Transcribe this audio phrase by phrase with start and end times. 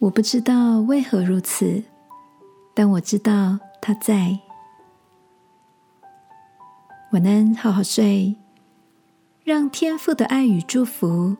[0.00, 1.82] 我不知道为何如此，
[2.72, 4.38] 但我知道他在。
[7.12, 8.34] 晚安，好好睡，
[9.44, 11.36] 让天父的爱与祝福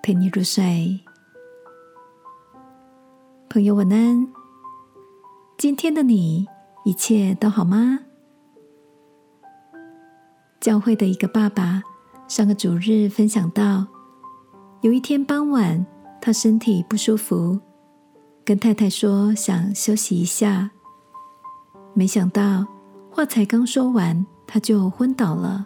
[0.00, 1.00] 陪你入睡。
[3.50, 4.28] 朋友，晚安。
[5.58, 6.46] 今天的你
[6.84, 7.98] 一切都好吗？
[10.60, 11.82] 教会的一个爸爸
[12.28, 13.84] 上个主日分享到，
[14.82, 15.84] 有一天傍晚，
[16.20, 17.60] 他身体不舒服。
[18.44, 20.70] 跟太太说想休息一下，
[21.94, 22.66] 没想到
[23.10, 25.64] 话才刚说完，他就昏倒了。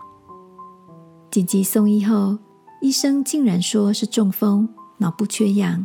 [1.28, 2.38] 紧急送医后，
[2.80, 4.68] 医生竟然说是中风、
[4.98, 5.84] 脑部缺氧，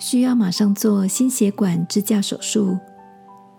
[0.00, 2.76] 需要马上做心血管支架手术，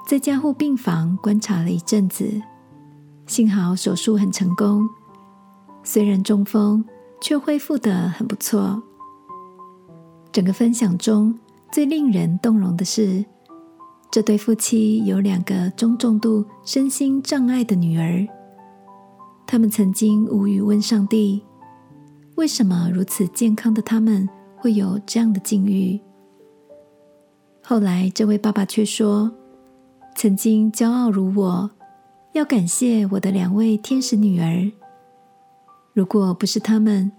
[0.05, 2.41] 在加护病房观察了一阵子。
[3.25, 4.85] 幸好手术很成功，
[5.81, 6.83] 虽然中风，
[7.21, 8.83] 却恢复得很不错。
[10.33, 11.39] 整个分享中。
[11.71, 13.23] 最令人动容的是，
[14.11, 18.27] 这对夫妻有两个中重度身心障碍的女儿。
[19.45, 21.43] 他们曾经无语问上帝：
[22.35, 25.99] 为什么如此健康的他们会有这样的境遇？
[27.61, 29.31] 后来，这位爸爸却说：
[30.15, 31.69] 曾经骄傲如我，
[32.33, 34.71] 要感谢我的两位天使女儿。
[35.93, 37.11] 如果不是他们，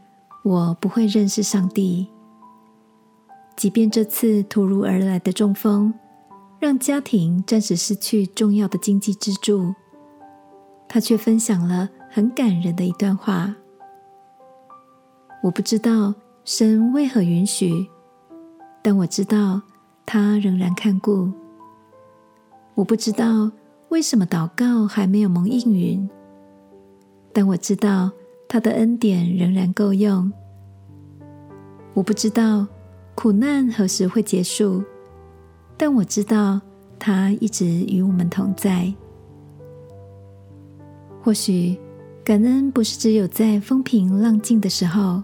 [0.43, 2.09] 我不会认识上帝。
[3.61, 5.93] 即便这次突如而来的中风，
[6.59, 9.75] 让家庭暂时失去重要的经济支柱，
[10.89, 13.55] 他却分享了很感人的一段话。
[15.43, 17.87] 我不知道神为何允许，
[18.81, 19.61] 但我知道
[20.07, 21.31] 他仍然看顾。
[22.75, 23.53] 我不知道
[23.91, 26.09] 为什么祷告还没有蒙应允，
[27.31, 28.11] 但我知道
[28.49, 30.33] 他的恩典仍然够用。
[31.93, 32.67] 我不知道。
[33.21, 34.83] 苦难何时会结束？
[35.77, 36.59] 但我知道
[36.99, 38.91] 他一直与我们同在。
[41.21, 41.79] 或许
[42.25, 45.23] 感恩不是只有在风平浪静的时候，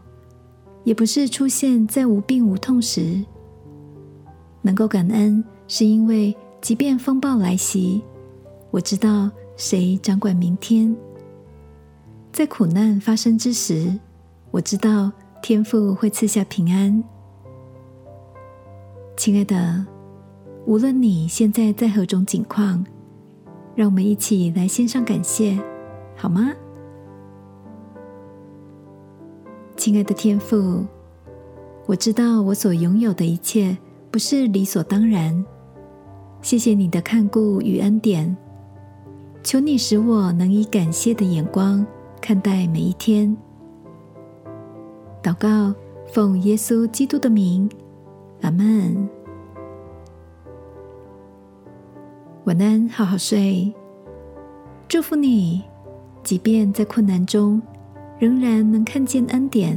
[0.85, 3.25] 也不是出现在无病无痛时。
[4.61, 8.05] 能够感恩，是因为即便风暴来袭，
[8.71, 10.95] 我知道谁掌管明天。
[12.31, 13.99] 在苦难发生之时，
[14.51, 17.03] 我知道天父会赐下平安。
[19.17, 19.85] 亲爱的，
[20.67, 22.85] 无论你现在在何种境况，
[23.75, 25.59] 让我们一起来献上感谢，
[26.15, 26.53] 好吗？
[29.75, 30.85] 亲爱的天父，
[31.87, 33.77] 我知道我所拥有的一切
[34.11, 35.45] 不是理所当然，
[36.43, 38.37] 谢谢你的看顾与恩典，
[39.43, 41.85] 求你使我能以感谢的眼光
[42.21, 43.35] 看待每一天。
[45.23, 45.75] 祷告，
[46.13, 47.69] 奉耶稣基督的名。
[48.47, 49.09] 阿门。
[52.45, 53.75] 晚安，好好睡。
[54.87, 55.65] 祝福你，
[56.23, 57.61] 即便在困难中，
[58.21, 59.77] 仍然能看见恩典。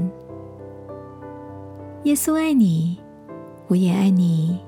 [2.03, 2.99] 耶稣爱你，
[3.69, 4.59] 我也爱你。